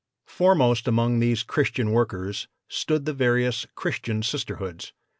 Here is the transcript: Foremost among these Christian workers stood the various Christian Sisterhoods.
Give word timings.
Foremost 0.25 0.87
among 0.87 1.19
these 1.19 1.43
Christian 1.43 1.91
workers 1.91 2.47
stood 2.67 3.05
the 3.05 3.13
various 3.13 3.67
Christian 3.75 4.23
Sisterhoods. 4.23 4.93